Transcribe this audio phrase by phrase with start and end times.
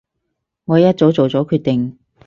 [0.65, 1.99] 我一早做咗決定